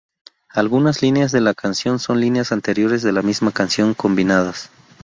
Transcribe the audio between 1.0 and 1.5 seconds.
líneas de